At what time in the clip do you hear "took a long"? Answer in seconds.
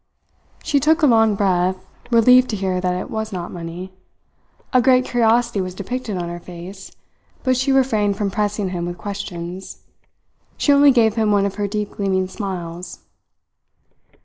0.79-1.35